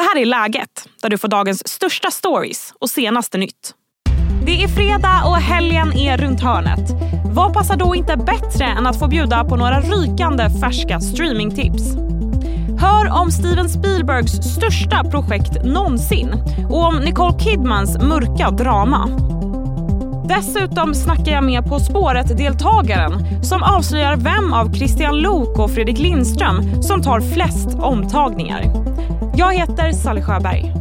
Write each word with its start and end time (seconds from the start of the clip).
Det 0.00 0.04
här 0.04 0.22
är 0.22 0.26
Läget, 0.26 0.88
där 1.02 1.08
du 1.08 1.18
får 1.18 1.28
dagens 1.28 1.68
största 1.68 2.10
stories 2.10 2.74
och 2.80 2.90
senaste 2.90 3.38
nytt. 3.38 3.74
Det 4.46 4.62
är 4.62 4.68
fredag 4.68 5.22
och 5.26 5.36
helgen 5.36 5.92
är 5.92 6.18
runt 6.18 6.40
hörnet. 6.40 6.90
Vad 7.34 7.54
passar 7.54 7.76
då 7.76 7.94
inte 7.94 8.16
bättre 8.16 8.64
än 8.64 8.86
att 8.86 8.98
få 8.98 9.08
bjuda 9.08 9.44
på 9.44 9.56
några 9.56 9.80
rykande 9.80 10.50
färska 10.60 11.00
streamingtips? 11.00 11.82
Hör 12.80 13.20
om 13.22 13.30
Steven 13.30 13.68
Spielbergs 13.68 14.32
största 14.32 15.04
projekt 15.04 15.64
någonsin 15.64 16.34
och 16.70 16.84
om 16.84 16.96
Nicole 16.96 17.38
Kidmans 17.38 17.98
mörka 17.98 18.50
drama. 18.50 19.08
Dessutom 20.36 20.94
snackar 20.94 21.32
jag 21.32 21.44
med 21.44 21.64
På 21.64 21.80
spåret-deltagaren 21.80 23.44
som 23.44 23.62
avslöjar 23.62 24.16
vem 24.16 24.52
av 24.52 24.74
Christian 24.74 25.18
Lok 25.18 25.58
och 25.58 25.70
Fredrik 25.70 25.98
Lindström 25.98 26.82
som 26.82 27.02
tar 27.02 27.20
flest 27.20 27.68
omtagningar. 27.78 28.62
Jag 29.36 29.54
heter 29.54 29.92
Sally 29.92 30.22
Sjöberg. 30.22 30.72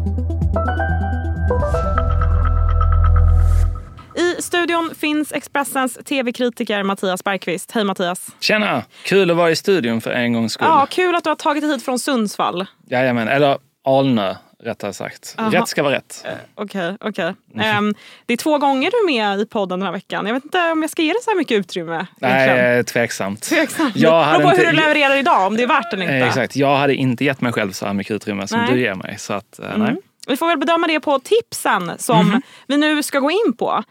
I 4.15 4.41
studion 4.41 4.91
finns 4.97 5.31
Expressens 5.31 5.99
tv-kritiker 6.05 6.83
Mattias 6.83 7.23
Bergqvist. 7.23 7.71
Hej 7.71 7.83
Mattias! 7.83 8.27
Tjena! 8.39 8.83
Kul 9.03 9.31
att 9.31 9.37
vara 9.37 9.51
i 9.51 9.55
studion 9.55 10.01
för 10.01 10.11
en 10.11 10.33
gångs 10.33 10.53
skull. 10.53 10.67
Ja, 10.67 10.87
kul 10.89 11.15
att 11.15 11.23
du 11.23 11.29
har 11.29 11.35
tagit 11.35 11.63
dig 11.63 11.71
hit 11.71 11.85
från 11.85 11.99
Sundsvall. 11.99 12.65
Jajamän, 12.89 13.27
eller 13.27 13.57
Alnö 13.85 14.35
rättare 14.63 14.93
sagt. 14.93 15.35
Aha. 15.37 15.51
Rätt 15.51 15.67
ska 15.67 15.83
vara 15.83 15.93
rätt. 15.95 16.25
Okej, 16.55 16.97
okej. 16.99 17.33
Ehm, 17.59 17.93
det 18.25 18.33
är 18.33 18.37
två 18.37 18.57
gånger 18.57 18.91
du 18.91 18.97
är 18.97 19.05
med 19.05 19.39
i 19.39 19.45
podden 19.45 19.79
den 19.79 19.85
här 19.85 19.93
veckan. 19.93 20.25
Jag 20.25 20.33
vet 20.33 20.43
inte 20.43 20.71
om 20.71 20.81
jag 20.81 20.91
ska 20.91 21.01
ge 21.01 21.13
dig 21.13 21.21
så 21.23 21.29
här 21.31 21.37
mycket 21.37 21.57
utrymme. 21.59 22.05
Nej, 22.17 22.77
eh, 22.77 22.83
tveksamt. 22.83 23.41
Tveksamt. 23.41 23.95
Jag 23.95 24.13
Det 24.13 24.23
hade 24.25 24.43
på 24.43 24.49
inte- 24.49 24.61
hur 24.61 24.71
du 24.71 24.77
levererar 24.77 25.15
idag, 25.15 25.47
om 25.47 25.57
det 25.57 25.63
är 25.63 25.67
värt 25.67 25.91
den 25.91 26.01
inte. 26.01 26.13
Eh, 26.13 26.27
Exakt, 26.27 26.55
jag 26.55 26.75
hade 26.77 26.95
inte 26.95 27.25
gett 27.25 27.41
mig 27.41 27.53
själv 27.53 27.71
så 27.71 27.85
här 27.85 27.93
mycket 27.93 28.11
utrymme 28.15 28.47
som 28.47 28.59
Nej. 28.59 28.73
du 28.73 28.79
ger 28.81 28.95
mig. 28.95 29.15
Så 29.19 29.33
att, 29.33 29.59
eh, 29.59 29.77
nej. 29.77 29.95
Vi 30.27 30.37
får 30.37 30.47
väl 30.47 30.57
bedöma 30.57 30.87
det 30.87 30.99
på 30.99 31.19
tipsen 31.19 31.91
som 31.97 32.27
Mhm. 32.29 32.41
vi 32.67 32.77
nu 32.77 33.03
ska 33.03 33.19
gå 33.19 33.31
in 33.31 33.53
på. 33.57 33.83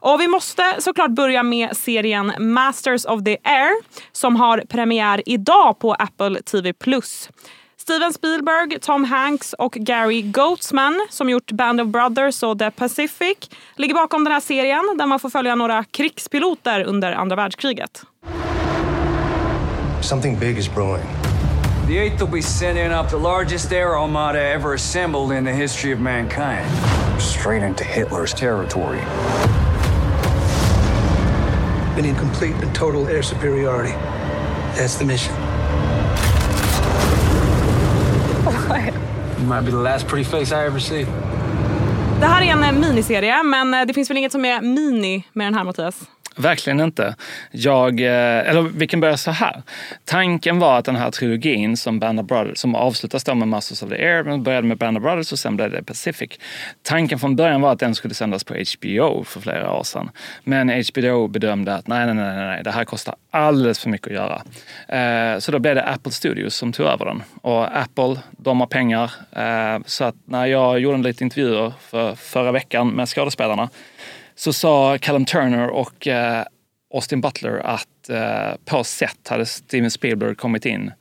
Och 0.00 0.20
vi 0.20 0.28
måste 0.28 0.74
såklart 0.78 1.10
börja 1.10 1.42
med 1.42 1.76
serien 1.76 2.32
Masters 2.38 3.04
of 3.04 3.24
the 3.24 3.36
Air 3.44 3.70
som 4.12 4.36
har 4.36 4.58
premiär 4.68 5.22
idag 5.26 5.78
på 5.78 5.92
Apple 5.94 6.42
TV+. 6.42 6.72
Steven 7.84 8.12
Spielberg, 8.12 8.78
Tom 8.80 9.04
Hanks 9.04 9.52
och 9.52 9.72
Gary 9.72 10.22
Goatsman 10.22 11.06
som 11.10 11.30
gjort 11.30 11.52
Band 11.52 11.80
of 11.80 11.88
Brothers 11.88 12.42
och 12.42 12.58
The 12.58 12.70
Pacific 12.70 13.36
ligger 13.76 13.94
bakom 13.94 14.24
den 14.24 14.32
här 14.32 14.40
serien 14.40 14.94
där 14.98 15.06
man 15.06 15.20
får 15.20 15.30
följa 15.30 15.54
några 15.54 15.84
krigspiloter 15.84 16.84
under 16.84 17.12
andra 17.12 17.36
världskriget. 17.36 18.02
Something 20.00 20.38
big 20.38 20.58
is 20.58 20.74
brewing. 20.74 21.06
The 21.86 21.92
8th 21.92 22.20
will 22.20 22.30
be 22.30 22.42
sending 22.42 22.92
up 22.92 23.10
the 23.10 23.16
largest 23.16 23.72
air 23.72 23.88
armada 23.88 24.40
ever 24.40 24.74
assembled 24.74 25.38
in 25.38 25.44
the 25.44 25.52
history 25.52 25.94
of 25.94 26.00
mankind. 26.00 26.66
Straight 27.20 27.62
into 27.62 27.84
Hitler's 27.84 28.34
territory. 28.34 29.00
We 31.96 32.02
need 32.02 32.16
complete 32.18 32.54
and 32.64 32.74
total 32.74 33.08
air 33.08 33.22
superiority. 33.22 33.94
That's 34.76 34.98
the 34.98 35.04
mission. 35.04 35.34
You 38.68 39.46
might 39.46 39.64
be 39.64 39.70
the 39.70 39.76
last 39.76 40.06
pretty 40.06 40.24
face 40.24 40.52
I 40.52 40.66
ever 40.66 40.80
see. 40.80 41.06
Det 42.20 42.26
här 42.26 42.42
är 42.42 42.68
en 42.68 42.80
miniserie 42.80 43.42
men 43.42 43.74
eh, 43.74 43.86
det 43.86 43.94
finns 43.94 44.10
väl 44.10 44.16
inget 44.16 44.32
som 44.32 44.44
är 44.44 44.60
mini 44.60 45.24
med 45.32 45.46
den 45.46 45.54
här 45.54 45.64
Mattias? 45.64 46.08
Verkligen 46.36 46.80
inte. 46.80 47.14
Jag, 47.50 48.00
eh, 48.00 48.48
eller 48.50 48.62
vi 48.62 48.86
kan 48.86 49.00
börja 49.00 49.16
så 49.16 49.30
här. 49.30 49.62
Tanken 50.04 50.58
var 50.58 50.78
att 50.78 50.84
den 50.84 50.96
här 50.96 51.10
trilogin 51.10 51.76
som 51.76 51.98
Band 51.98 52.20
of 52.20 52.26
Brothers, 52.26 52.58
som 52.58 52.74
avslutas 52.74 53.24
då 53.24 53.34
med 53.34 53.48
Masters 53.48 53.82
of 53.82 53.88
the 53.88 53.94
Air, 53.94 54.22
men 54.22 54.42
började 54.42 54.66
med 54.66 54.78
Band 54.78 54.96
of 54.96 55.02
Brothers 55.02 55.32
och 55.32 55.38
sen 55.38 55.56
blev 55.56 55.70
det 55.70 55.82
Pacific. 55.82 56.30
Tanken 56.82 57.18
från 57.18 57.36
början 57.36 57.60
var 57.60 57.72
att 57.72 57.78
den 57.78 57.94
skulle 57.94 58.14
sändas 58.14 58.44
på 58.44 58.54
HBO 58.54 59.24
för 59.24 59.40
flera 59.40 59.72
år 59.72 59.82
sedan. 59.82 60.10
Men 60.44 60.68
HBO 60.68 61.28
bedömde 61.28 61.74
att 61.74 61.86
nej, 61.86 62.06
nej, 62.06 62.14
nej, 62.14 62.36
nej, 62.36 62.62
det 62.64 62.70
här 62.70 62.84
kostar 62.84 63.14
alldeles 63.30 63.78
för 63.78 63.90
mycket 63.90 64.06
att 64.06 64.14
göra. 64.14 64.42
Eh, 65.34 65.38
så 65.38 65.52
då 65.52 65.58
blev 65.58 65.74
det 65.74 65.82
Apple 65.82 66.12
Studios 66.12 66.54
som 66.54 66.72
tog 66.72 66.86
över 66.86 67.04
den. 67.04 67.22
Och 67.42 67.78
Apple, 67.78 68.16
de 68.30 68.60
har 68.60 68.66
pengar. 68.66 69.12
Eh, 69.36 69.82
så 69.86 70.04
att 70.04 70.14
när 70.24 70.46
jag 70.46 70.78
gjorde 70.78 70.98
lite 70.98 71.24
intervjuer 71.24 71.72
för 71.80 72.14
förra 72.14 72.52
veckan 72.52 72.88
med 72.88 73.08
skådespelarna 73.08 73.68
så 74.34 74.52
sa 74.52 74.98
Callum 74.98 75.24
Turner 75.24 75.68
och 75.68 76.06
eh, 76.06 76.44
Austin 76.94 77.20
Butler 77.20 77.58
att 77.66 78.08
eh, 78.08 78.56
på 78.64 78.84
set 78.84 79.28
hade 79.28 79.46
Steven 79.46 79.90
Spielberg 79.90 80.34
kommit 80.34 80.66
in 80.66 80.92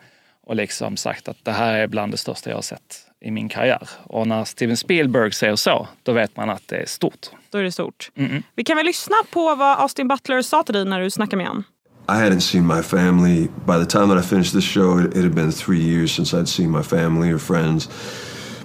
och 0.45 0.55
liksom 0.55 0.97
sagt 0.97 1.27
att 1.27 1.37
det 1.43 1.51
här 1.51 1.73
är 1.73 1.87
bland 1.87 2.13
det 2.13 2.17
största 2.17 2.49
jag 2.49 2.57
har 2.57 2.61
sett 2.61 3.07
i 3.21 3.31
min 3.31 3.49
karriär. 3.49 3.89
Och 4.03 4.27
när 4.27 4.43
Steven 4.43 4.77
Spielberg 4.77 5.31
säger 5.31 5.55
så, 5.55 5.87
då 6.03 6.13
vet 6.13 6.37
man 6.37 6.49
att 6.49 6.67
det 6.67 6.77
är 6.77 6.85
stort. 6.85 7.29
Då 7.49 7.57
är 7.57 7.63
det 7.63 7.71
stort. 7.71 8.11
Vi 8.55 8.63
kan 8.63 8.77
väl 8.77 8.85
lyssna 8.85 9.15
på 9.31 9.55
vad 9.55 9.79
Austin 9.79 10.07
Butler 10.07 10.41
sa 10.41 10.63
till 10.63 10.73
dig 10.73 10.85
när 10.85 11.01
du 11.01 11.09
snackade 11.09 11.37
med 11.37 11.47
honom. 11.47 11.63
I 12.09 12.11
hadn't 12.11 12.41
seen 12.41 12.67
my 12.67 12.81
family. 12.81 13.47
By 13.65 13.77
the 13.79 13.85
time 13.85 14.07
that 14.07 14.25
I 14.25 14.27
finished 14.27 14.53
this 14.53 14.65
show, 14.65 14.99
it, 14.99 15.15
it 15.15 15.23
had 15.23 15.33
been 15.35 15.51
three 15.51 15.79
years 15.79 16.11
since 16.11 16.37
I'd 16.37 16.47
seen 16.47 16.69
my 16.69 16.83
family 16.83 17.31
or 17.31 17.37
friends 17.37 17.89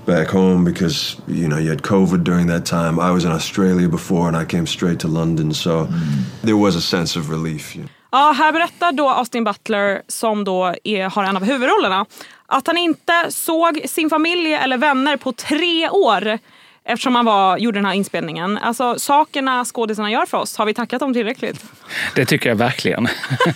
back 0.08 0.28
home 0.30 0.64
because, 0.64 1.16
you 1.26 1.46
know, 1.48 1.58
you 1.58 1.70
had 1.70 1.82
COVID 1.82 2.24
during 2.24 2.48
that 2.48 2.66
time. 2.66 2.98
I 2.98 3.10
was 3.12 3.24
in 3.24 3.32
Australia 3.32 3.88
before 3.88 4.28
and 4.28 4.36
I 4.42 4.44
came 4.44 4.66
straight 4.66 5.00
to 5.00 5.08
London. 5.08 5.54
So 5.54 5.86
there 6.42 6.56
was 6.56 6.76
a 6.76 6.80
sense 6.80 7.18
of 7.20 7.30
relief. 7.30 7.76
You 7.76 7.82
know. 7.82 7.90
Ja, 8.10 8.34
här 8.38 8.52
berättar 8.52 8.92
då 8.92 9.08
Austin 9.08 9.44
Butler, 9.44 10.02
som 10.08 10.44
då 10.44 10.74
är, 10.84 11.10
har 11.10 11.24
en 11.24 11.36
av 11.36 11.44
huvudrollerna, 11.44 12.06
att 12.46 12.66
han 12.66 12.76
inte 12.76 13.12
såg 13.30 13.80
sin 13.88 14.10
familj 14.10 14.52
eller 14.52 14.78
vänner 14.78 15.16
på 15.16 15.32
tre 15.32 15.88
år 15.88 16.38
eftersom 16.88 17.14
han 17.14 17.24
var, 17.24 17.58
gjorde 17.58 17.78
den 17.78 17.86
här 17.86 17.94
inspelningen. 17.94 18.58
Alltså 18.58 18.98
sakerna 18.98 19.64
skådisarna 19.64 20.10
gör 20.10 20.26
för 20.26 20.38
oss, 20.38 20.56
har 20.56 20.66
vi 20.66 20.74
tackat 20.74 21.00
dem 21.00 21.14
tillräckligt? 21.14 21.64
Det 22.14 22.24
tycker 22.24 22.48
jag 22.48 22.56
verkligen. 22.56 23.08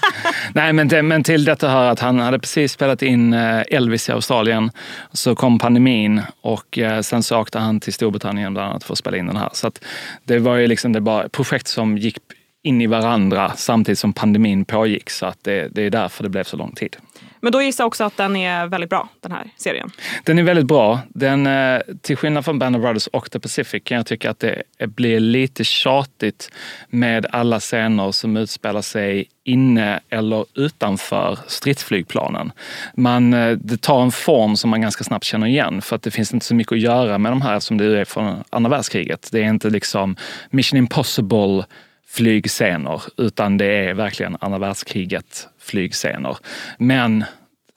Nej, 0.55 0.73
men, 0.73 0.89
det, 0.89 1.03
men 1.03 1.23
till 1.23 1.45
detta 1.45 1.69
hör 1.69 1.91
att 1.91 2.01
han 2.01 2.19
hade 2.19 2.39
precis 2.39 2.73
spelat 2.73 3.03
in 3.03 3.33
eh, 3.33 3.63
Elvis 3.71 4.09
i 4.09 4.13
Australien. 4.13 4.71
Så 5.13 5.35
kom 5.35 5.59
pandemin 5.59 6.23
och 6.41 6.79
eh, 6.79 7.01
sen 7.01 7.23
så 7.23 7.39
åkte 7.39 7.59
han 7.59 7.81
till 7.81 7.93
Storbritannien 7.93 8.55
bland 8.55 8.71
annat 8.71 8.85
för 8.85 8.93
att 8.93 8.99
spela 8.99 9.17
in 9.17 9.27
den 9.27 9.37
här. 9.37 9.51
Så 9.53 9.67
att 9.67 9.85
det 10.25 10.39
var 10.39 10.57
ju 10.57 10.67
liksom 10.67 10.93
det 10.93 11.01
bara 11.01 11.29
projekt 11.29 11.69
som 11.69 11.99
gick 11.99 12.17
in 12.63 12.81
i 12.81 12.87
varandra 12.87 13.53
samtidigt 13.57 13.99
som 13.99 14.13
pandemin 14.13 14.65
pågick. 14.65 15.11
Så 15.11 15.27
att 15.27 15.39
det, 15.43 15.69
det 15.69 15.83
är 15.83 15.91
därför 15.91 16.23
det 16.23 16.29
blev 16.29 16.45
så 16.45 16.57
lång 16.57 16.73
tid. 16.73 16.97
Men 17.43 17.53
då 17.53 17.63
gissar 17.63 17.85
jag 17.85 17.87
också 17.87 18.05
att 18.05 18.17
den 18.17 18.37
är 18.37 18.67
väldigt 18.67 18.91
bra, 18.91 19.09
den 19.21 19.33
här 19.33 19.51
serien. 19.57 19.91
Den 20.25 20.39
är 20.39 20.43
väldigt 20.43 20.67
bra. 20.67 21.01
Den, 21.09 21.47
eh, 21.47 21.81
till 22.01 22.17
skillnad 22.17 22.45
från 22.45 22.59
Band 22.59 22.77
of 22.77 22.83
Brothers 22.83 23.07
och 23.07 23.31
The 23.31 23.41
Pacific 23.41 23.83
kan 23.85 23.97
jag 23.97 24.07
tycka 24.07 24.31
att 24.31 24.39
det 24.39 24.63
blir 24.87 25.21
lite 25.21 25.65
tjatigt 25.65 26.51
med 26.89 27.27
alla 27.31 27.61
scener 27.61 28.13
som 28.13 28.37
utspelar 28.37 28.83
sig 28.83 29.29
inne 29.45 30.01
eller 30.09 30.45
utanför 30.55 31.39
stridsflygplanen. 31.47 32.53
Man, 32.95 33.35
eh, 33.35 33.51
det 33.51 33.81
tar 33.83 34.03
en 34.03 34.13
form 34.13 34.57
som 34.57 34.71
man 34.71 34.81
ganska 34.81 35.05
snabbt 35.05 35.25
känner 35.25 35.47
igen 35.47 35.83
för 35.83 35.97
att 35.97 36.03
det 36.03 36.11
finns 36.11 36.35
inte 36.35 36.47
så 36.47 36.55
mycket 36.55 36.73
att 36.73 36.81
göra 36.81 37.19
med 37.19 37.33
de 37.33 37.43
här 37.43 37.61
som 37.61 37.79
det 37.79 38.01
är 38.01 38.05
från 38.05 38.45
andra 38.51 38.71
världskriget. 38.71 39.29
Det 39.33 39.39
är 39.39 39.49
inte 39.49 39.71
liksom 39.71 40.17
Mission 40.51 40.79
Impossible 40.79 41.65
flygscener 42.13 43.03
utan 43.17 43.59
det 43.59 43.67
är 43.67 43.95
verkligen 43.95 44.37
andra 44.41 44.59
världskriget 44.59 45.49
flygscener. 45.59 46.37
Men 46.79 47.25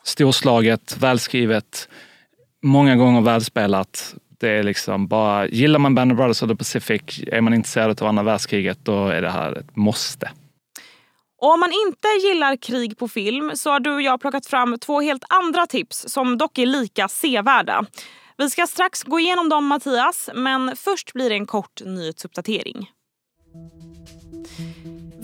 storslaget, 0.03 0.97
välskrivet, 0.99 1.89
många 2.63 2.95
gånger 2.95 3.21
välspelat. 3.21 4.15
Det 4.39 4.49
är 4.49 4.63
liksom 4.63 5.07
bara, 5.07 5.47
gillar 5.47 5.79
man 5.79 5.95
Band 5.95 6.11
of 6.11 6.17
Brothers 6.17 6.43
of 6.43 6.49
the 6.49 6.55
Pacific, 6.55 7.01
är 7.27 7.41
man 7.41 7.53
intresserad 7.53 8.01
av 8.01 8.07
andra 8.07 8.23
världskriget, 8.23 8.79
då 8.83 9.07
är 9.07 9.21
det 9.21 9.29
här 9.29 9.57
ett 9.57 9.75
måste. 9.75 10.31
Och 11.41 11.53
om 11.53 11.59
man 11.59 11.71
inte 11.87 12.07
gillar 12.27 12.55
krig 12.55 12.97
på 12.97 13.07
film 13.07 13.51
så 13.55 13.69
har 13.69 13.79
du 13.79 13.93
och 13.93 14.01
jag 14.01 14.21
plockat 14.21 14.45
fram 14.45 14.77
två 14.79 15.01
helt 15.01 15.23
andra 15.29 15.67
tips 15.67 16.05
som 16.07 16.37
dock 16.37 16.57
är 16.57 16.65
lika 16.65 17.07
sevärda. 17.07 17.85
Vi 18.37 18.49
ska 18.49 18.67
strax 18.67 19.03
gå 19.03 19.19
igenom 19.19 19.49
dem 19.49 19.67
Mattias, 19.67 20.29
men 20.33 20.75
först 20.75 21.13
blir 21.13 21.29
det 21.29 21.35
en 21.35 21.45
kort 21.45 21.81
nyhetsuppdatering. 21.85 22.89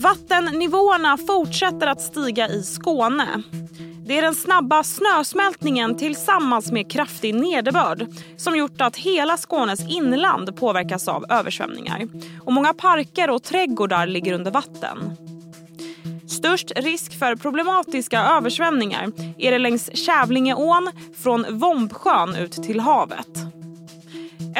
Vattennivåerna 0.02 1.16
fortsätter 1.16 1.86
att 1.86 2.00
stiga 2.00 2.48
i 2.48 2.62
Skåne. 2.62 3.42
Det 4.06 4.18
är 4.18 4.22
den 4.22 4.34
snabba 4.34 4.84
snösmältningen 4.84 5.98
tillsammans 5.98 6.72
med 6.72 6.90
kraftig 6.90 7.34
nederbörd 7.34 8.06
som 8.36 8.56
gjort 8.56 8.80
att 8.80 8.96
hela 8.96 9.36
Skånes 9.36 9.80
inland 9.90 10.56
påverkas 10.56 11.08
av 11.08 11.24
översvämningar. 11.28 12.08
Och 12.40 12.52
många 12.52 12.74
parker 12.74 13.30
och 13.30 13.42
trädgårdar 13.42 14.06
ligger 14.06 14.32
under 14.32 14.50
vatten. 14.50 15.16
Störst 16.28 16.72
risk 16.76 17.18
för 17.18 17.36
problematiska 17.36 18.20
översvämningar 18.20 19.12
är 19.38 19.50
det 19.50 19.58
längs 19.58 19.96
Kävlingeån 19.96 20.90
från 21.22 21.58
Vombsjön 21.58 22.34
ut 22.34 22.52
till 22.52 22.80
havet. 22.80 23.61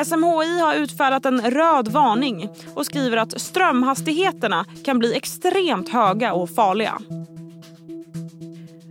SMHI 0.05 0.61
har 0.61 0.75
utfärdat 0.75 1.27
en 1.27 1.50
röd 1.50 1.89
varning 1.89 2.49
och 2.75 2.87
skriver 2.87 3.17
att 3.17 3.41
strömhastigheterna 3.41 4.65
kan 4.85 4.99
bli 4.99 5.17
extremt 5.17 5.89
höga 5.89 6.33
och 6.33 6.50
farliga. 6.50 6.99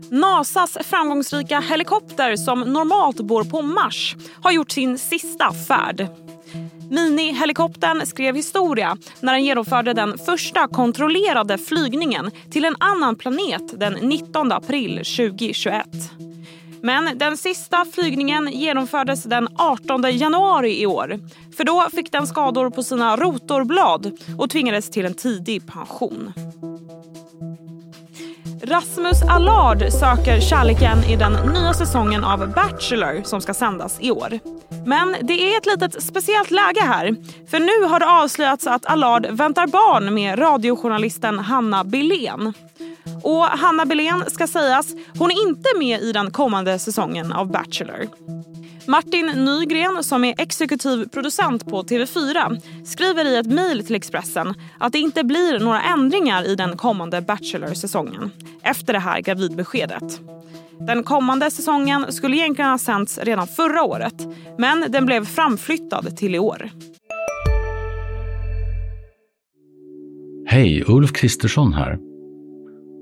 Nasas 0.10 0.78
framgångsrika 0.82 1.60
helikopter 1.60 2.36
som 2.36 2.60
normalt 2.60 3.18
bor 3.18 3.44
på 3.44 3.62
Mars 3.62 4.16
har 4.42 4.52
gjort 4.52 4.72
sin 4.72 4.98
sista 4.98 5.54
färd. 5.54 6.08
Minihelikoptern 6.90 8.06
skrev 8.06 8.36
historia 8.36 8.98
när 9.20 9.34
den 9.34 9.46
genomförde 9.46 9.94
den 9.94 10.18
första 10.18 10.68
kontrollerade 10.68 11.58
flygningen 11.58 12.32
till 12.52 12.66
en 12.66 12.76
annan 12.80 13.16
planet 13.16 13.80
den 13.80 13.94
19 13.94 14.52
april 14.52 14.96
2021. 14.98 15.86
Men 16.84 17.18
den 17.18 17.38
sista 17.38 17.86
flygningen 17.94 18.50
genomfördes 18.52 19.24
den 19.24 19.48
18 19.56 20.18
januari 20.18 20.82
i 20.82 20.86
år. 20.86 21.20
För 21.58 21.64
då 21.64 21.88
fick 21.96 22.12
den 22.12 22.28
skador 22.28 22.70
på 22.70 22.84
sina 22.84 23.18
rotorblad 23.18 24.12
och 24.38 24.50
tvingades 24.50 24.90
till 24.90 25.06
en 25.06 25.14
tidig 25.14 25.68
pension. 25.68 26.34
Rasmus 28.64 29.22
Allard 29.30 29.92
söker 29.92 30.40
kärleken 30.40 31.04
i 31.04 31.16
den 31.16 31.34
nya 31.54 31.74
säsongen 31.74 32.24
av 32.24 32.54
Bachelor 32.54 33.24
som 33.24 33.42
ska 33.42 33.54
sändas 33.54 33.98
i 34.02 34.12
år. 34.12 34.40
Men 34.86 35.16
det 35.22 35.54
är 35.54 35.58
ett 35.58 35.66
litet 35.66 36.04
speciellt 36.04 36.52
läge 36.52 36.82
här. 36.82 37.16
För 37.48 37.60
nu 37.60 37.90
har 37.90 38.00
det 38.00 38.10
avslöjats 38.10 38.68
att 38.68 38.86
Allard 38.86 39.26
väntar 39.26 39.68
barn 39.68 40.14
med 40.14 40.40
radiojournalisten 40.40 41.40
Hanna 41.40 41.84
Billén. 41.84 42.54
Och 43.24 43.44
Hanna 43.44 43.86
Billén 43.86 44.24
ska 44.28 44.48
sägas, 44.48 44.96
hon 45.18 45.32
är 45.32 45.48
inte 45.48 45.70
med 45.80 46.02
i 46.02 46.12
den 46.12 46.32
kommande 46.32 46.80
säsongen 46.80 47.32
av 47.32 47.52
Bachelor. 47.52 48.08
Martin 48.88 49.26
Nygren, 49.26 50.04
som 50.04 50.24
är 50.24 50.36
exekutiv 50.38 51.10
producent 51.10 51.66
på 51.66 51.84
TV4 51.84 52.62
skriver 52.86 53.26
i 53.26 53.38
ett 53.38 53.48
mejl 53.48 53.86
till 53.86 53.96
Expressen 53.96 54.54
att 54.80 54.94
det 54.94 55.00
inte 55.00 55.24
blir 55.24 55.60
några 55.60 55.82
ändringar 55.82 56.48
i 56.48 56.56
den 56.56 56.78
kommande 56.78 57.22
Bachelor-säsongen 57.22 58.32
efter 58.64 58.94
det 58.94 59.00
här 59.00 59.22
gravidbeskedet. 59.22 60.22
Den 60.80 61.04
kommande 61.04 61.52
säsongen 61.52 62.14
skulle 62.14 62.38
egentligen 62.38 62.72
ha 62.72 62.78
sänts 62.78 63.18
redan 63.18 63.48
förra 63.48 63.84
året 63.84 64.28
men 64.58 64.86
den 64.90 65.06
blev 65.06 65.26
framflyttad 65.26 66.18
till 66.18 66.36
i 66.36 66.40
år. 66.40 66.70
Hej, 70.46 70.84
Ulf 70.88 71.14
Kristersson 71.14 71.74
här. 71.74 72.11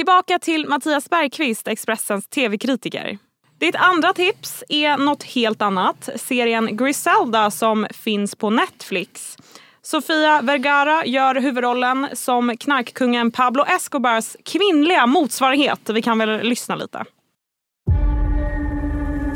Tillbaka 0.00 0.38
till 0.38 0.66
Mattias 0.68 1.10
Bergqvist, 1.10 1.68
Expressens 1.68 2.28
tv-kritiker. 2.28 3.18
Ditt 3.58 3.76
andra 3.76 4.12
tips 4.12 4.64
är 4.68 4.96
något 4.96 5.22
helt 5.22 5.62
annat. 5.62 6.08
Serien 6.16 6.76
Griselda 6.76 7.50
som 7.50 7.86
finns 7.90 8.34
på 8.34 8.50
Netflix. 8.50 9.36
Sofia 9.82 10.40
Vergara 10.42 11.06
gör 11.06 11.34
huvudrollen 11.34 12.08
som 12.12 12.56
knarkkungen 12.56 13.30
Pablo 13.30 13.64
Escobars 13.64 14.36
kvinnliga 14.44 15.06
motsvarighet. 15.06 15.90
Vi 15.90 16.02
kan 16.02 16.18
väl 16.18 16.42
lyssna 16.42 16.74
lite. 16.74 17.04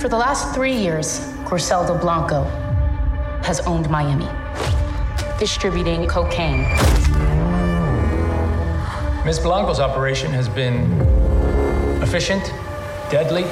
For 0.01 0.09
the 0.09 0.17
last 0.17 0.55
three 0.55 0.73
years, 0.73 1.21
Griselda 1.51 1.99
Blanco 2.03 2.47
has 3.47 3.67
owned 3.67 3.91
Miami, 3.91 4.29
distributing 5.41 6.09
cocaine. 6.09 6.65
Ms. 9.25 9.43
Blanco's 9.43 9.81
operation 9.81 10.33
has 10.35 10.55
been 10.55 11.01
efficient, 12.03 12.55
deadly, 13.11 13.45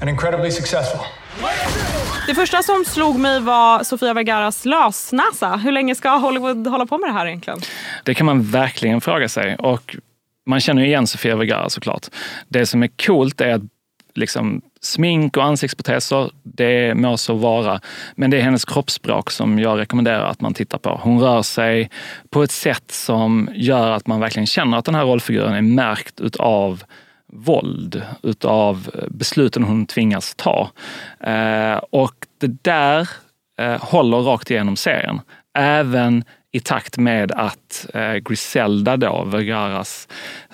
and 0.00 0.10
incredibly 0.10 0.50
successful. 0.50 1.00
Det 2.26 2.34
första 2.34 2.62
som 2.62 2.84
slog 2.84 3.18
mig 3.18 3.40
var 3.40 3.82
Sofia 3.84 4.14
Vergaras 4.14 4.64
lösnäsa. 4.64 5.56
Hur 5.56 5.72
länge 5.72 5.94
ska 5.94 6.10
Hollywood 6.10 6.66
hålla 6.66 6.86
på 6.86 6.98
med 6.98 7.08
det 7.08 7.12
här 7.12 7.26
egentligen? 7.26 7.60
Det 8.04 8.14
kan 8.14 8.26
man 8.26 8.42
verkligen 8.42 9.00
fråga 9.00 9.28
sig. 9.28 9.56
Och 9.56 9.96
man 10.46 10.60
känner 10.60 10.82
ju 10.82 10.88
igen 10.88 11.06
Sofia 11.06 11.36
Vergara 11.36 11.68
såklart. 11.68 12.06
Det 12.48 12.66
som 12.66 12.82
är 12.82 12.90
coolt 13.06 13.40
är 13.40 13.54
att 13.54 13.62
liksom, 14.18 14.62
smink 14.80 15.36
och 15.36 15.44
ansiktsproteser, 15.44 16.30
det 16.42 16.94
må 16.94 17.16
så 17.16 17.34
vara. 17.34 17.80
Men 18.16 18.30
det 18.30 18.36
är 18.38 18.42
hennes 18.42 18.64
kroppsspråk 18.64 19.30
som 19.30 19.58
jag 19.58 19.78
rekommenderar 19.78 20.24
att 20.24 20.40
man 20.40 20.54
tittar 20.54 20.78
på. 20.78 21.00
Hon 21.02 21.20
rör 21.20 21.42
sig 21.42 21.90
på 22.30 22.42
ett 22.42 22.50
sätt 22.50 22.90
som 22.90 23.48
gör 23.54 23.90
att 23.90 24.06
man 24.06 24.20
verkligen 24.20 24.46
känner 24.46 24.78
att 24.78 24.84
den 24.84 24.94
här 24.94 25.04
rollfiguren 25.04 25.54
är 25.54 25.62
märkt 25.62 26.20
utav 26.20 26.84
våld, 27.32 28.02
utav 28.22 28.90
besluten 29.08 29.64
hon 29.64 29.86
tvingas 29.86 30.34
ta. 30.34 30.70
Eh, 31.20 31.76
och 31.90 32.14
det 32.40 32.64
där 32.64 33.08
eh, 33.58 33.80
håller 33.80 34.18
rakt 34.18 34.50
igenom 34.50 34.76
serien. 34.76 35.20
Även 35.58 36.24
i 36.52 36.60
takt 36.60 36.98
med 36.98 37.32
att 37.32 37.86
eh, 37.94 38.14
Griselda, 38.14 38.96
då, 38.96 39.24
Vergaras 39.24 40.08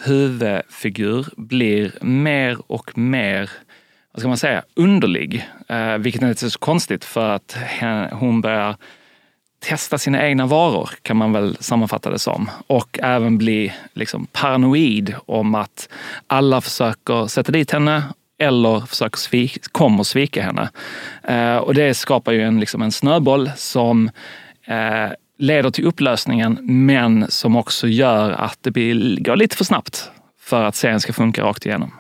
huvudfigur, 0.05 1.27
blir 1.37 1.93
mer 2.01 2.59
och 2.67 2.99
mer 2.99 3.51
vad 4.13 4.21
ska 4.21 4.29
man 4.29 4.39
säga, 4.39 4.63
underlig. 4.75 5.49
Eh, 5.69 5.99
vilket 5.99 6.23
inte 6.23 6.47
är 6.47 6.51
så 6.51 6.59
konstigt 6.59 7.05
för 7.05 7.29
att 7.29 7.57
hon 8.13 8.41
börjar 8.41 8.77
testa 9.65 9.99
sina 9.99 10.27
egna 10.27 10.47
varor 10.47 10.91
kan 11.03 11.17
man 11.17 11.33
väl 11.33 11.57
sammanfatta 11.61 12.11
det 12.11 12.19
som. 12.19 12.51
Och 12.67 12.99
även 13.03 13.39
bli 13.39 13.73
liksom 13.93 14.27
paranoid 14.33 15.15
om 15.27 15.55
att 15.55 15.89
alla 16.27 16.61
försöker 16.61 17.27
sätta 17.27 17.53
dit 17.53 17.71
henne 17.71 18.03
eller 18.39 18.81
försöker 18.81 19.19
svika, 19.19 19.61
kommer 19.73 20.03
svika 20.03 20.43
henne. 20.43 20.71
Eh, 21.23 21.57
och 21.57 21.75
det 21.75 21.95
skapar 21.95 22.33
ju 22.33 22.43
en, 22.43 22.61
liksom 22.61 22.83
en 22.83 22.93
snöboll 22.93 23.51
som 23.57 24.11
eh, 24.67 25.11
leder 25.39 25.71
till 25.71 25.87
upplösningen 25.87 26.59
men 26.63 27.31
som 27.31 27.57
också 27.57 27.87
gör 27.87 28.31
att 28.31 28.59
det 28.61 28.71
blir, 28.71 29.21
går 29.21 29.37
lite 29.37 29.57
för 29.57 29.65
snabbt 29.65 30.11
för 30.41 30.65
att 30.65 30.77
serien 30.77 31.01
ska 31.01 31.13
funka 31.13 31.43
rakt 31.43 31.67
igenom. 31.67 31.93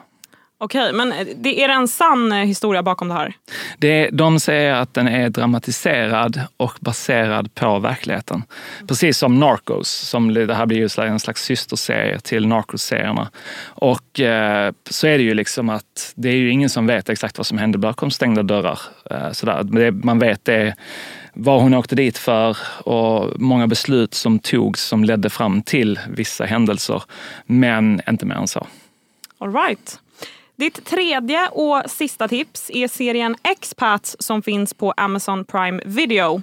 Okej, 0.59 0.93
men 0.93 1.15
det 1.37 1.63
är 1.63 1.69
det 1.69 1.75
en 1.75 1.89
sann 1.89 2.33
historia 2.33 2.83
bakom 2.83 3.09
det 3.09 3.14
här? 3.14 3.35
Det, 3.79 4.09
de 4.12 4.41
säger 4.41 4.75
att 4.75 4.95
den 4.95 5.09
är 5.09 5.29
dramatiserad 5.29 6.41
och 6.57 6.73
baserad 6.81 7.55
på 7.55 7.79
verkligheten. 7.79 8.43
Precis 8.88 9.19
som 9.19 9.41
Narcos, 9.41 9.88
som 9.88 10.35
det 10.35 10.55
här 10.55 10.67
blir 10.67 10.79
ju 10.79 11.07
en 11.07 11.21
slags 11.21 11.45
systerserie 11.45 12.21
till 12.21 12.47
Narcos-serierna. 12.47 13.31
Och 13.64 14.21
eh, 14.21 14.73
så 14.91 15.07
är 15.07 15.19
det 15.19 15.25
ju 15.25 15.35
liksom 15.35 15.69
att 15.69 16.12
det 16.14 16.29
är 16.29 16.37
ju 16.37 16.50
ingen 16.50 16.71
som 16.71 16.87
vet 16.87 17.09
exakt 17.09 17.38
vad 17.38 17.47
som 17.47 17.59
hände 17.59 17.79
bakom 17.79 18.11
stängda 18.11 18.43
dörrar. 18.43 18.79
Eh, 19.11 19.33
sådär. 19.33 19.62
Det, 19.62 19.93
man 19.93 20.19
vet 20.19 20.45
det 20.45 20.75
vad 21.35 21.62
hon 21.62 21.75
åkte 21.75 21.95
dit 21.95 22.19
för 22.19 22.57
och 22.85 23.41
många 23.41 23.67
beslut 23.67 24.14
som 24.14 24.38
togs 24.38 24.83
som 24.83 25.05
ledde 25.05 25.31
fram 25.31 25.62
till 25.62 26.00
vissa 26.09 26.45
händelser. 26.45 27.03
Men 27.47 28.00
inte 28.09 28.26
mer 28.26 28.35
än 28.35 28.49
så. 28.49 28.67
All 29.38 29.53
right. 29.53 29.99
Ditt 30.57 30.85
tredje 30.85 31.49
och 31.49 31.83
sista 31.87 32.29
tips 32.29 32.71
är 32.71 32.88
serien 32.88 33.37
Expats 33.43 34.17
som 34.19 34.43
finns 34.43 34.75
på 34.75 34.93
Amazon 34.97 35.45
Prime 35.45 35.83
Video. 35.85 36.43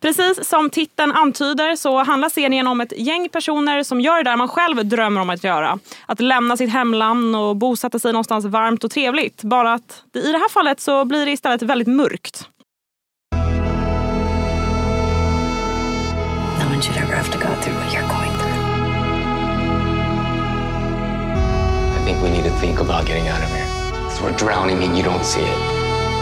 Precis 0.00 0.48
som 0.48 0.70
titeln 0.70 1.12
antyder 1.12 1.76
så 1.76 2.02
handlar 2.04 2.28
serien 2.28 2.66
om 2.66 2.80
ett 2.80 2.92
gäng 2.98 3.28
personer 3.28 3.82
som 3.82 4.00
gör 4.00 4.16
det 4.16 4.30
där 4.30 4.36
man 4.36 4.48
själv 4.48 4.86
drömmer 4.86 5.20
om 5.20 5.30
att 5.30 5.44
göra. 5.44 5.78
Att 6.06 6.20
lämna 6.20 6.56
sitt 6.56 6.70
hemland 6.70 7.36
och 7.36 7.56
bosätta 7.56 7.98
sig 7.98 8.12
någonstans 8.12 8.44
varmt 8.44 8.84
och 8.84 8.90
trevligt. 8.90 9.42
Bara 9.42 9.72
att 9.72 10.02
i 10.14 10.32
det 10.32 10.38
här 10.38 10.48
fallet 10.48 10.80
så 10.80 11.04
blir 11.04 11.26
det 11.26 11.32
istället 11.32 11.62
väldigt 11.62 11.88
mörkt. 11.88 12.48
One 16.78 16.86
should 16.86 17.02
ever 17.02 17.14
have 17.14 17.30
to 17.32 17.38
go 17.38 17.52
through 17.60 17.74
what 17.74 17.92
you're 17.92 18.08
going 18.08 18.30
through. 18.38 18.58
I 21.96 22.00
think 22.04 22.22
we 22.22 22.30
need 22.30 22.44
to 22.44 22.54
think 22.60 22.78
about 22.78 23.04
getting 23.06 23.26
out 23.26 23.42
of 23.42 23.48
here. 23.50 23.66
Because 24.04 24.22
we're 24.22 24.36
drowning 24.46 24.84
and 24.84 24.96
you 24.96 25.02
don't 25.02 25.24
see 25.24 25.40
it. 25.40 25.58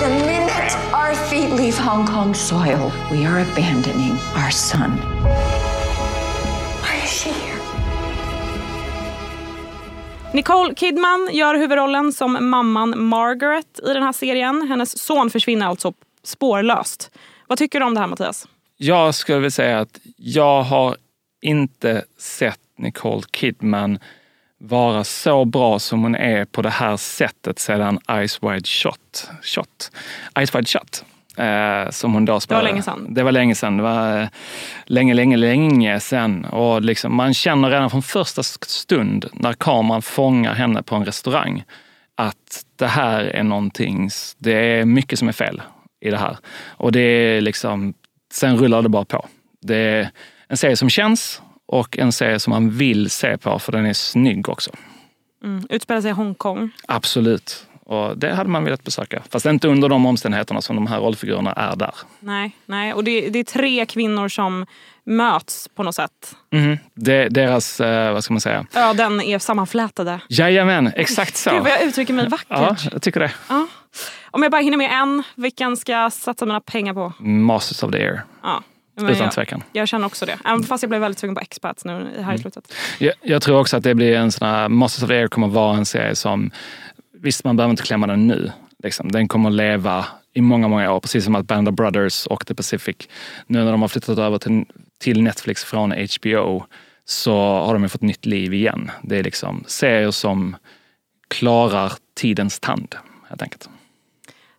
The 0.00 0.08
minute 0.08 0.72
our 0.94 1.14
feet 1.14 1.50
leave 1.50 1.78
Hong 1.78 2.06
Kong 2.06 2.34
soil, 2.34 2.90
we 3.10 3.26
are 3.26 3.40
abandoning 3.40 4.16
our 4.34 4.50
son. 4.50 4.90
Why 6.82 7.04
is 7.04 7.10
she 7.10 7.30
here? 7.30 7.60
Nicole 10.32 10.75
Kidman 10.75 11.28
gör 11.32 11.54
huvudrollen 11.54 12.12
som 12.12 12.50
mamman 12.50 12.98
Margaret 12.98 13.80
i 13.82 13.92
den 13.92 14.02
här 14.02 14.12
serien. 14.12 14.68
Hennes 14.68 14.98
son 14.98 15.30
försvinner 15.30 15.66
alltså 15.66 15.92
spårlöst. 16.22 17.10
Vad 17.46 17.58
tycker 17.58 17.80
du 17.80 17.86
om 17.86 17.94
det 17.94 18.00
här 18.00 18.06
Mattias? 18.06 18.46
Jag 18.76 19.14
skulle 19.14 19.38
vilja 19.38 19.50
säga 19.50 19.80
att 19.80 19.99
jag 20.16 20.62
har 20.62 20.97
inte 21.42 22.04
sett 22.18 22.61
Nicole 22.78 23.23
Kidman 23.33 23.99
vara 24.59 25.04
så 25.04 25.45
bra 25.45 25.78
som 25.78 26.02
hon 26.02 26.14
är 26.14 26.45
på 26.45 26.62
det 26.62 26.71
här 26.71 26.97
sättet 26.97 27.59
sedan 27.59 27.99
Ice 28.28 28.42
Wide 28.42 28.66
Shot. 28.66 29.30
shot 29.42 29.90
Ice 30.47 30.54
Wide 30.54 30.66
Shot. 30.66 31.04
Eh, 31.37 31.90
som 31.90 32.14
hon 32.14 32.25
då 32.25 32.40
spelade. 32.40 32.64
Det 32.64 32.66
var 32.66 32.73
länge 32.73 32.83
sedan. 32.83 33.14
Det 33.14 33.23
var 33.23 33.33
länge 33.33 33.54
sedan. 33.54 33.76
Det 33.76 33.83
var 33.83 34.21
eh, 34.21 34.28
länge, 34.85 35.14
länge, 35.14 35.37
länge 35.37 36.00
sedan. 36.00 36.45
Och 36.45 36.83
liksom, 36.83 37.14
man 37.14 37.35
känner 37.35 37.71
redan 37.71 37.90
från 37.90 38.02
första 38.02 38.42
stund 38.42 39.26
när 39.33 39.52
kameran 39.52 40.02
fångar 40.02 40.54
henne 40.54 40.83
på 40.83 40.97
en 40.97 41.04
restaurang 41.04 41.64
att 42.14 42.64
det 42.76 42.87
här 42.87 43.25
är 43.25 43.42
någonting, 43.42 44.11
det 44.38 44.52
är 44.52 44.85
mycket 44.85 45.18
som 45.18 45.28
är 45.28 45.33
fel 45.33 45.62
i 46.00 46.11
det 46.11 46.18
här. 46.18 46.37
Och 46.66 46.92
det 46.92 47.00
är 47.00 47.40
liksom, 47.40 47.95
sen 48.36 48.56
rullar 48.58 48.82
det 48.82 48.88
bara 48.88 49.04
på. 49.04 49.26
Det 49.62 49.76
är 49.76 50.10
en 50.48 50.56
serie 50.56 50.76
som 50.76 50.90
känns 50.90 51.42
och 51.66 51.98
en 51.98 52.12
serie 52.12 52.38
som 52.38 52.50
man 52.50 52.70
vill 52.70 53.10
se 53.10 53.38
på 53.38 53.58
för 53.58 53.72
den 53.72 53.86
är 53.86 53.92
snygg 53.92 54.48
också. 54.48 54.70
Mm. 55.44 55.66
Utspelar 55.70 56.00
sig 56.00 56.10
i 56.10 56.14
Hongkong. 56.14 56.70
Absolut. 56.88 57.66
Och 57.84 58.18
det 58.18 58.34
hade 58.34 58.50
man 58.50 58.64
velat 58.64 58.84
besöka. 58.84 59.22
Fast 59.30 59.46
inte 59.46 59.68
under 59.68 59.88
de 59.88 60.06
omständigheterna 60.06 60.62
som 60.62 60.76
de 60.76 60.86
här 60.86 60.98
rollfigurerna 60.98 61.52
är 61.52 61.76
där. 61.76 61.94
Nej, 62.20 62.56
nej. 62.66 62.92
och 62.92 63.04
det, 63.04 63.28
det 63.28 63.38
är 63.38 63.44
tre 63.44 63.86
kvinnor 63.86 64.28
som 64.28 64.66
möts 65.04 65.68
på 65.74 65.82
något 65.82 65.94
sätt. 65.94 66.36
Mm. 66.52 66.78
Det, 66.94 67.28
deras, 67.28 67.80
eh, 67.80 68.12
vad 68.12 68.24
ska 68.24 68.34
man 68.34 68.40
säga? 68.40 68.66
Öden 68.74 69.20
är 69.20 69.38
sammanflätade. 69.38 70.20
Jajamän, 70.28 70.92
exakt 70.96 71.36
så. 71.36 71.50
Gud 71.50 71.62
vad 71.62 71.72
jag 71.72 71.82
uttrycker 71.82 72.14
mig 72.14 72.28
vackert. 72.28 72.46
Ja, 72.48 72.76
jag 72.92 73.02
tycker 73.02 73.20
det. 73.20 73.32
Ja. 73.48 73.66
Om 74.30 74.42
jag 74.42 74.52
bara 74.52 74.60
hinner 74.60 74.76
med 74.78 75.02
en, 75.02 75.22
vilken 75.34 75.76
ska 75.76 75.92
jag 75.92 76.12
satsa 76.12 76.46
mina 76.46 76.60
pengar 76.60 76.94
på? 76.94 77.12
Masters 77.18 77.82
of 77.82 77.90
the 77.92 77.98
Air. 77.98 78.22
Ja. 78.42 78.62
Utan 79.00 79.16
jag, 79.16 79.32
tvekan. 79.32 79.62
Jag 79.72 79.88
känner 79.88 80.06
också 80.06 80.26
det. 80.26 80.38
Även 80.44 80.62
fast 80.62 80.82
jag 80.82 80.88
blev 80.90 81.00
väldigt 81.00 81.18
sugen 81.18 81.34
på 81.34 81.40
Expats 81.40 81.84
nu 81.84 81.92
här 81.92 82.20
i 82.20 82.22
Mm. 82.22 82.38
slutet. 82.38 82.74
Jag, 82.98 83.14
jag 83.22 83.42
tror 83.42 83.60
också 83.60 83.76
att 83.76 83.82
det 83.82 83.94
blir 83.94 84.16
en 84.16 84.32
sån 84.32 84.48
här, 84.48 84.68
Masters 84.68 85.02
of 85.02 85.08
the 85.08 85.14
Air 85.14 85.28
kommer 85.28 85.48
vara 85.48 85.76
en 85.76 85.86
serie 85.86 86.14
som, 86.14 86.50
visst 87.22 87.44
man 87.44 87.56
behöver 87.56 87.70
inte 87.70 87.82
klämma 87.82 88.06
den 88.06 88.26
nu. 88.26 88.52
Liksom. 88.82 89.12
Den 89.12 89.28
kommer 89.28 89.50
leva 89.50 90.06
i 90.34 90.40
många, 90.40 90.68
många 90.68 90.92
år. 90.92 91.00
Precis 91.00 91.24
som 91.24 91.34
att 91.34 91.46
Band 91.46 91.68
of 91.68 91.74
Brothers 91.74 92.26
och 92.26 92.46
The 92.46 92.54
Pacific, 92.54 92.96
nu 93.46 93.64
när 93.64 93.72
de 93.72 93.80
har 93.80 93.88
flyttat 93.88 94.18
över 94.18 94.38
till, 94.38 94.64
till 95.00 95.22
Netflix 95.22 95.64
från 95.64 95.92
HBO, 95.92 96.64
så 97.04 97.36
har 97.38 97.72
de 97.72 97.82
ju 97.82 97.88
fått 97.88 98.02
nytt 98.02 98.26
liv 98.26 98.54
igen. 98.54 98.90
Det 99.02 99.18
är 99.18 99.22
liksom 99.22 99.64
serier 99.66 100.10
som 100.10 100.56
klarar 101.28 101.92
tidens 102.14 102.60
tand, 102.60 102.94
helt 103.28 103.42
enkelt. 103.42 103.68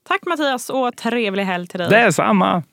Tack 0.08 0.26
Mattias 0.26 0.70
och 0.70 0.98
trevlig 0.98 1.44
helg 1.44 1.68
till 1.68 1.80
dig. 1.80 1.90
Det 1.90 1.98
är 1.98 2.12
samma! 2.12 2.64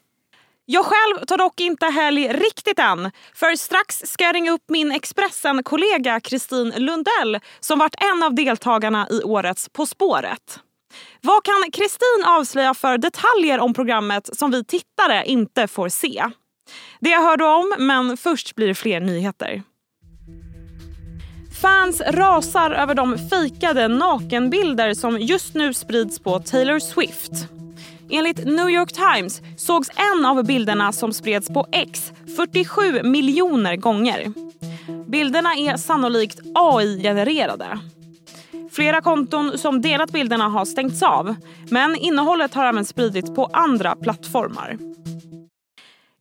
Jag 0.66 0.84
själv 0.84 1.24
tar 1.26 1.38
dock 1.38 1.60
inte 1.60 1.86
helg 1.86 2.28
riktigt 2.28 2.78
än. 2.78 3.10
För 3.34 3.56
strax 3.56 4.02
ska 4.06 4.24
jag 4.24 4.34
ringa 4.34 4.52
upp 4.52 4.64
min 4.68 4.92
Expressen-kollega 4.92 6.20
Kristin 6.20 6.72
Lundell 6.76 7.40
som 7.60 7.78
varit 7.78 7.94
en 8.12 8.22
av 8.22 8.34
deltagarna 8.34 9.08
i 9.10 9.22
årets 9.22 9.68
På 9.68 9.86
spåret. 9.86 10.60
Vad 11.20 11.44
kan 11.44 11.70
Kristin 11.72 12.24
avslöja 12.26 12.74
för 12.74 12.98
detaljer 12.98 13.58
om 13.58 13.74
programmet 13.74 14.36
som 14.36 14.50
vi 14.50 14.64
tittare 14.64 15.24
inte 15.26 15.68
får 15.68 15.88
se? 15.88 16.24
Det 17.00 17.10
jag 17.10 17.22
hörde 17.22 17.44
om, 17.44 17.74
men 17.78 18.16
först 18.16 18.54
blir 18.54 18.66
det 18.66 18.74
fler 18.74 19.00
nyheter. 19.00 19.62
Fans 21.62 22.02
rasar 22.06 22.70
över 22.70 22.94
de 22.94 23.18
fejkade 23.18 23.88
nakenbilder 23.88 24.94
som 24.94 25.20
just 25.20 25.54
nu 25.54 25.74
sprids 25.74 26.18
på 26.18 26.38
Taylor 26.38 26.78
Swift. 26.78 27.32
Enligt 28.10 28.44
New 28.44 28.70
York 28.70 28.92
Times 28.92 29.42
sågs 29.56 29.90
en 29.96 30.24
av 30.24 30.44
bilderna 30.44 30.92
som 30.92 31.12
spreds 31.12 31.48
på 31.48 31.66
X 31.72 32.12
47 32.36 33.02
miljoner 33.02 33.76
gånger. 33.76 34.32
Bilderna 35.06 35.54
är 35.54 35.76
sannolikt 35.76 36.40
AI-genererade. 36.54 37.78
Flera 38.72 39.00
konton 39.00 39.58
som 39.58 39.80
delat 39.80 40.10
bilderna 40.10 40.48
har 40.48 40.64
stängts 40.64 41.02
av 41.02 41.34
men 41.70 41.96
innehållet 41.96 42.54
har 42.54 42.64
även 42.66 42.84
spridits 42.84 43.34
på 43.34 43.50
andra 43.52 43.96
plattformar. 43.96 44.93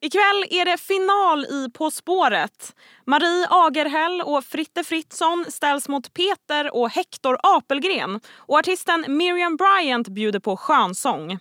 Ikväll 0.06 0.46
är 0.50 0.66
det 0.66 0.78
final 0.78 1.46
i 1.46 1.70
På 1.74 1.92
spåret. 1.92 2.76
Marie 3.06 3.48
Agerhäll 3.50 4.22
och 4.22 4.44
Fritte 4.44 4.84
Fritzson 4.84 5.46
ställs 5.50 5.90
mot 5.90 6.14
Peter 6.14 6.76
och 6.76 6.90
Hector 6.90 7.38
Apelgren 7.44 8.20
och 8.38 8.58
artisten 8.58 9.06
Miriam 9.08 9.58
Bryant 9.58 10.08
bjuder 10.08 10.40
på 10.40 10.58
skönsång. 10.58 11.40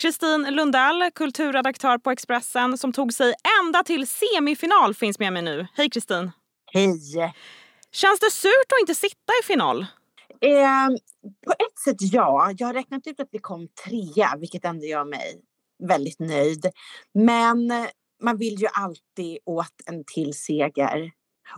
Kristin 0.00 0.46
Lundell, 0.50 1.10
kulturredaktör 1.14 1.98
på 1.98 2.10
Expressen 2.10 2.78
som 2.78 2.92
tog 2.92 3.12
sig 3.12 3.34
ända 3.60 3.82
till 3.82 4.06
semifinal 4.06 4.94
finns 4.94 5.18
med 5.18 5.32
mig 5.32 5.42
nu. 5.42 5.66
Hej 5.74 5.90
Kristin! 5.90 6.30
Hej! 6.72 7.00
Känns 7.92 8.20
det 8.20 8.30
surt 8.30 8.72
att 8.74 8.80
inte 8.80 8.94
sitta 8.94 9.32
i 9.42 9.46
final? 9.46 9.86
Eh, 10.40 10.88
på 11.46 11.52
ett 11.52 11.78
sätt 11.84 11.96
ja. 12.12 12.52
Jag 12.58 12.66
har 12.66 12.74
räknat 12.74 13.06
ut 13.06 13.20
att 13.20 13.28
vi 13.30 13.38
kom 13.38 13.68
trea, 13.84 14.36
vilket 14.38 14.64
ändå 14.64 14.86
gör 14.86 15.04
mig 15.04 15.42
väldigt 15.88 16.18
nöjd. 16.20 16.66
Men 17.14 17.72
man 18.22 18.36
vill 18.36 18.54
ju 18.60 18.66
alltid 18.74 19.38
åt 19.46 19.74
en 19.86 20.04
till 20.14 20.34
seger. 20.34 21.10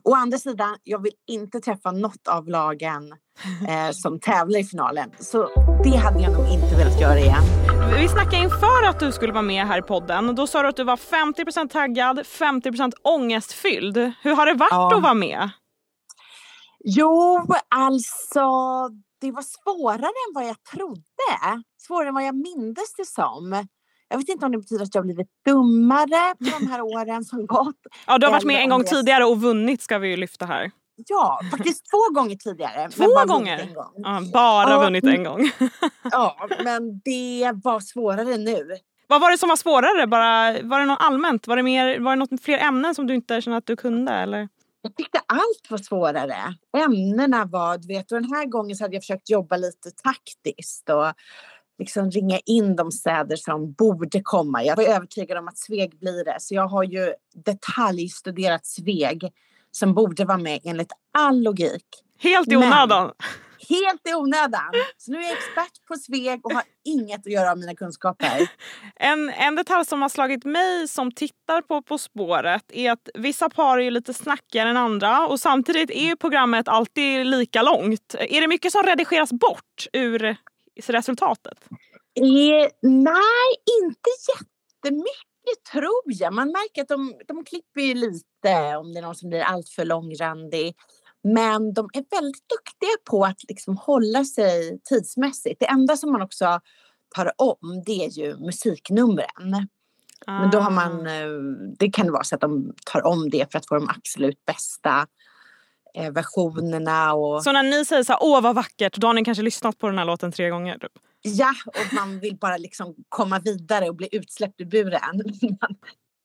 Å 0.04 0.14
andra 0.14 0.38
sidan, 0.38 0.76
jag 0.84 1.02
vill 1.02 1.12
inte 1.30 1.60
träffa 1.60 1.92
något 1.92 2.28
av 2.28 2.48
lagen 2.48 3.12
eh, 3.68 3.90
som 3.92 4.20
tävlar 4.20 4.58
i 4.60 4.64
finalen. 4.64 5.10
Så 5.18 5.48
det 5.84 5.96
hade 5.96 6.20
jag 6.22 6.32
nog 6.32 6.48
inte 6.52 6.76
velat 6.76 7.00
göra 7.00 7.18
igen. 7.18 7.42
Vi 8.00 8.08
snackade 8.08 8.36
inför 8.36 8.82
att 8.88 9.00
du 9.00 9.12
skulle 9.12 9.32
vara 9.32 9.42
med 9.42 9.66
här 9.66 9.78
i 9.78 9.82
podden. 9.82 10.34
Då 10.34 10.46
sa 10.46 10.62
du 10.62 10.68
att 10.68 10.76
du 10.76 10.84
var 10.84 10.96
50% 10.96 11.68
taggad, 11.68 12.18
50% 12.18 12.92
ångestfylld. 13.02 13.96
Hur 14.22 14.34
har 14.36 14.46
det 14.46 14.54
varit 14.54 14.68
Ja. 14.72 14.96
att 14.96 15.02
vara 15.02 15.14
med? 15.14 15.50
Jo, 16.84 17.46
alltså 17.68 18.40
det 19.20 19.30
var 19.30 19.42
svårare 19.42 20.06
än 20.06 20.34
vad 20.34 20.46
jag 20.48 20.62
trodde. 20.62 21.62
Svårare 21.86 22.08
än 22.08 22.14
vad 22.14 22.24
jag 22.24 22.34
mindes 22.34 22.94
det 22.96 23.06
som. 23.06 23.66
Jag 24.10 24.18
vet 24.18 24.28
inte 24.28 24.46
om 24.46 24.52
det 24.52 24.58
betyder 24.58 24.84
att 24.84 24.94
jag 24.94 25.04
blivit 25.04 25.28
dummare 25.46 26.34
på 26.38 26.58
de 26.60 26.66
här 26.66 26.80
åren 26.96 27.24
som 27.24 27.46
gått. 27.46 27.76
Ja, 28.06 28.18
du 28.18 28.26
har 28.26 28.32
varit 28.32 28.44
med 28.44 28.62
en 28.62 28.70
gång 28.70 28.84
tidigare 28.84 29.24
och 29.24 29.40
vunnit 29.42 29.82
ska 29.82 29.98
vi 29.98 30.08
ju 30.08 30.16
lyfta 30.16 30.46
här. 30.46 30.70
Ja, 31.08 31.40
faktiskt 31.50 31.84
två 31.90 32.14
gånger 32.14 32.36
tidigare. 32.36 32.90
Två 32.90 33.04
bara 33.14 33.24
gånger? 33.26 33.74
gång. 33.74 33.92
Ja, 33.96 34.20
bara 34.32 34.70
Ja, 34.70 34.80
vunnit 34.80 35.04
en 35.04 35.24
gång. 35.24 35.50
Ja, 36.10 36.48
men 36.64 37.00
det 37.04 37.52
var 37.64 37.80
svårare 37.80 38.36
nu. 38.36 38.76
Vad 39.06 39.20
var 39.20 39.30
det 39.30 39.38
som 39.38 39.48
var 39.48 39.56
svårare? 39.56 40.06
Bara, 40.06 40.62
var 40.62 40.80
det 40.80 40.86
något 40.86 41.00
allmänt? 41.00 41.46
Var 41.46 41.56
det, 41.56 41.62
mer, 41.62 41.98
var 42.00 42.10
det 42.10 42.16
något 42.16 42.42
fler 42.42 42.58
ämnen 42.58 42.94
som 42.94 43.06
du 43.06 43.14
inte 43.14 43.40
kände 43.40 43.56
att 43.56 43.66
du 43.66 43.76
kunde? 43.76 44.12
Eller? 44.12 44.48
Jag 44.82 44.96
tyckte 44.96 45.20
allt 45.26 45.70
var 45.70 45.78
svårare. 45.78 46.36
Ämnena 46.76 47.44
var, 47.44 47.78
du 47.78 47.88
vet, 47.88 48.12
och 48.12 48.22
den 48.22 48.32
här 48.32 48.44
gången 48.44 48.76
så 48.76 48.84
hade 48.84 48.96
jag 48.96 49.02
försökt 49.02 49.30
jobba 49.30 49.56
lite 49.56 49.90
taktiskt 49.90 50.90
och 50.90 51.12
liksom 51.80 52.10
ringa 52.10 52.38
in 52.46 52.76
de 52.76 52.92
städer 52.92 53.36
som 53.36 53.72
borde 53.72 54.20
komma. 54.22 54.64
Jag 54.64 54.76
var 54.76 54.84
övertygad 54.84 55.38
om 55.38 55.48
att 55.48 55.58
Sveg 55.58 55.98
blir 55.98 56.24
det, 56.24 56.36
så 56.40 56.54
jag 56.54 56.68
har 56.68 56.82
ju 56.84 57.12
detaljstuderat 57.44 58.66
Sveg 58.66 59.32
som 59.70 59.94
borde 59.94 60.24
vara 60.24 60.38
med 60.38 60.60
enligt 60.64 60.92
all 61.18 61.42
logik. 61.42 61.84
Helt 62.18 62.48
i 62.48 62.56
Men- 62.56 62.64
onödan. 62.72 63.10
Helt 63.68 64.08
i 64.08 64.14
onödan. 64.14 64.72
Så 64.96 65.12
nu 65.12 65.18
är 65.18 65.22
jag 65.22 65.32
expert 65.32 65.86
på 65.88 65.94
Sveg 65.94 66.40
och 66.46 66.52
har 66.52 66.62
inget 66.84 67.20
att 67.26 67.32
göra 67.32 67.50
av 67.50 67.58
mina 67.58 67.74
kunskaper. 67.74 68.50
En, 68.96 69.30
en 69.30 69.54
detalj 69.56 69.84
som 69.86 70.02
har 70.02 70.08
slagit 70.08 70.44
mig 70.44 70.88
som 70.88 71.12
tittar 71.12 71.62
på 71.62 71.82
På 71.82 71.98
spåret 71.98 72.64
är 72.72 72.92
att 72.92 73.08
vissa 73.14 73.50
par 73.50 73.78
är 73.78 73.90
lite 73.90 74.14
snackigare 74.14 74.70
än 74.70 74.76
andra 74.76 75.26
och 75.26 75.40
samtidigt 75.40 75.90
är 75.90 76.16
programmet 76.16 76.68
alltid 76.68 77.26
lika 77.26 77.62
långt. 77.62 78.14
Är 78.18 78.40
det 78.40 78.48
mycket 78.48 78.72
som 78.72 78.82
redigeras 78.82 79.32
bort 79.32 79.86
ur 79.92 80.36
resultatet? 80.88 81.58
Eh, 82.14 82.70
nej, 82.82 83.48
inte 83.82 84.10
jättemycket 84.28 85.64
tror 85.72 86.02
jag. 86.04 86.32
Man 86.32 86.48
märker 86.48 86.82
att 86.82 86.88
de, 86.88 87.14
de 87.28 87.44
klipper 87.44 87.80
ju 87.80 87.94
lite 87.94 88.76
om 88.76 88.92
det 88.92 88.98
är 88.98 89.02
någon 89.02 89.14
som 89.14 89.28
blir 89.28 89.40
alltför 89.40 89.84
långrandig. 89.84 90.74
Men 91.22 91.74
de 91.74 91.88
är 91.92 92.04
väldigt 92.20 92.48
duktiga 92.48 92.90
på 93.10 93.24
att 93.24 93.42
liksom 93.48 93.76
hålla 93.76 94.24
sig 94.24 94.80
tidsmässigt. 94.84 95.60
Det 95.60 95.66
enda 95.66 95.96
som 95.96 96.12
man 96.12 96.22
också 96.22 96.60
tar 97.14 97.32
om 97.36 97.82
det 97.86 98.04
är 98.04 98.10
ju 98.10 98.36
musiknumren. 98.36 99.68
Men 100.26 100.50
då 100.50 100.58
har 100.58 100.70
man, 100.70 101.06
eh, 101.06 101.28
det 101.78 101.90
kan 101.90 102.12
vara 102.12 102.24
så 102.24 102.34
att 102.34 102.40
de 102.40 102.72
tar 102.86 103.06
om 103.06 103.30
det 103.30 103.52
för 103.52 103.58
att 103.58 103.68
få 103.68 103.74
de 103.74 103.88
absolut 103.88 104.44
bästa 104.44 105.06
eh, 105.94 106.12
versionerna. 106.12 107.14
Och... 107.14 107.42
Så 107.42 107.52
när 107.52 107.62
ni 107.62 107.84
säger 107.84 108.02
så 108.02 108.12
här, 108.12 108.22
åh 108.22 108.40
vad 108.40 108.54
vackert, 108.54 108.96
då 108.96 109.06
har 109.06 109.14
ni 109.14 109.24
kanske 109.24 109.42
lyssnat 109.42 109.78
på 109.78 109.86
den 109.86 109.98
här 109.98 110.04
låten 110.04 110.32
tre 110.32 110.50
gånger? 110.50 110.78
Typ. 110.78 110.92
Ja, 111.22 111.54
och 111.66 111.94
man 111.94 112.20
vill 112.20 112.36
bara 112.36 112.56
liksom 112.56 112.94
komma 113.08 113.38
vidare 113.38 113.88
och 113.88 113.96
bli 113.96 114.08
utsläppt 114.12 114.60
ur 114.60 114.64
buren. 114.64 115.20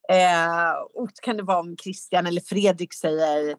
eh, 0.10 0.72
och 0.94 1.10
kan 1.22 1.38
det 1.38 1.44
vara 1.44 1.60
om 1.60 1.78
Christian 1.84 2.28
eller 2.28 2.42
Fredrik 2.42 2.94
säger 2.94 3.56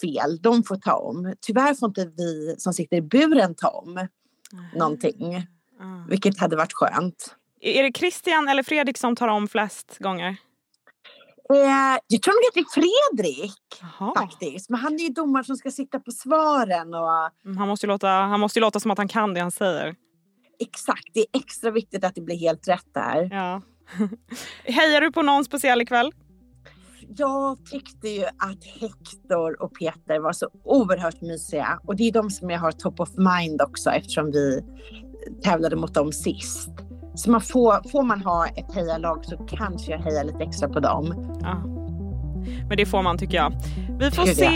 fel. 0.00 0.42
De 0.42 0.62
får 0.62 0.76
ta 0.76 0.94
om. 0.94 1.34
Tyvärr 1.40 1.74
får 1.74 1.88
inte 1.88 2.10
vi 2.16 2.54
som 2.58 2.72
sitter 2.72 2.96
i 2.96 3.02
buren 3.02 3.54
ta 3.54 3.68
om 3.68 4.08
någonting. 4.74 5.46
Vilket 6.08 6.38
hade 6.38 6.56
varit 6.56 6.72
skönt. 6.72 7.36
Är 7.60 7.82
det 7.82 7.92
Christian 7.98 8.48
eller 8.48 8.62
Fredrik 8.62 8.98
som 8.98 9.16
tar 9.16 9.28
om 9.28 9.48
flest 9.48 9.98
gånger? 9.98 10.36
Eh, 11.54 11.98
jag 12.08 12.22
tror 12.22 12.34
nog 12.34 12.48
att 12.48 12.54
det 12.54 12.60
är 12.60 12.80
Fredrik 12.80 13.60
faktiskt. 14.16 14.70
Men 14.70 14.80
han 14.80 14.94
är 14.94 14.98
ju 14.98 15.08
domaren 15.08 15.44
som 15.44 15.56
ska 15.56 15.70
sitta 15.70 16.00
på 16.00 16.10
svaren. 16.10 16.94
Och... 16.94 17.44
Mm, 17.44 17.56
han, 17.56 17.68
måste 17.68 17.86
ju 17.86 17.88
låta, 17.88 18.08
han 18.08 18.40
måste 18.40 18.58
ju 18.58 18.60
låta 18.60 18.80
som 18.80 18.90
att 18.90 18.98
han 18.98 19.08
kan 19.08 19.34
det 19.34 19.40
han 19.40 19.50
säger. 19.50 19.94
Exakt, 20.58 21.08
det 21.14 21.20
är 21.20 21.26
extra 21.32 21.70
viktigt 21.70 22.04
att 22.04 22.14
det 22.14 22.20
blir 22.20 22.36
helt 22.36 22.68
rätt 22.68 22.94
där. 22.94 23.28
Ja. 23.32 23.62
Hejar 24.64 25.00
du 25.00 25.12
på 25.12 25.22
någon 25.22 25.44
speciell 25.44 25.82
ikväll? 25.82 26.12
Jag 27.16 27.66
tyckte 27.66 28.08
ju 28.08 28.24
att 28.24 28.64
Hector 28.80 29.62
och 29.62 29.74
Peter 29.78 30.18
var 30.18 30.32
så 30.32 30.48
oerhört 30.64 31.20
mysiga. 31.20 31.78
Och 31.86 31.96
det 31.96 32.08
är 32.08 32.12
de 32.12 32.30
som 32.30 32.50
jag 32.50 32.58
har 32.58 32.72
top 32.72 33.00
of 33.00 33.10
mind 33.16 33.62
också 33.62 33.90
eftersom 33.90 34.30
vi 34.30 34.64
tävlade 35.42 35.76
mot 35.76 35.94
dem 35.94 36.12
sist. 36.12 36.70
Så 37.14 37.30
man 37.30 37.40
får, 37.40 37.88
får 37.88 38.02
man 38.02 38.22
ha 38.22 38.46
ett 38.46 38.74
hejalag 38.74 39.24
så 39.24 39.36
kanske 39.36 39.92
jag 39.92 39.98
hejar 39.98 40.24
lite 40.24 40.42
extra 40.42 40.68
på 40.68 40.80
dem. 40.80 41.14
Ja. 41.42 41.62
Men 42.68 42.76
det 42.76 42.86
får 42.86 43.02
man 43.02 43.18
tycker 43.18 43.36
jag. 43.36 43.52
Vi 43.98 44.10
får, 44.10 44.26
se, 44.26 44.50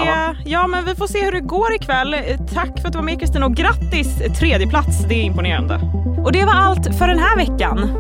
ja, 0.44 0.66
men 0.66 0.84
vi 0.84 0.94
får 0.94 1.06
se 1.06 1.24
hur 1.24 1.32
det 1.32 1.40
går 1.40 1.74
ikväll. 1.74 2.16
Tack 2.54 2.80
för 2.80 2.86
att 2.88 2.92
du 2.92 2.98
var 2.98 3.04
med 3.04 3.20
Kristina 3.20 3.46
och 3.46 3.54
grattis 3.54 4.38
tredje 4.38 4.66
plats. 4.66 5.04
Det 5.08 5.14
är 5.14 5.22
imponerande. 5.22 5.80
Och 6.24 6.32
det 6.32 6.44
var 6.44 6.54
allt 6.54 6.96
för 6.98 7.08
den 7.08 7.18
här 7.18 7.36
veckan. 7.36 7.90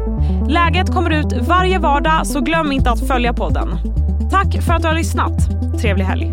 Läget 0.48 0.94
kommer 0.94 1.10
ut 1.10 1.48
varje 1.48 1.78
vardag 1.78 2.26
så 2.26 2.40
glöm 2.40 2.72
inte 2.72 2.90
att 2.90 3.08
följa 3.08 3.32
podden. 3.32 3.68
Tack 4.30 4.62
för 4.62 4.72
att 4.72 4.82
du 4.82 4.88
har 4.88 4.94
lyssnat. 4.94 5.32
Trevlig 5.80 6.04
helg. 6.04 6.32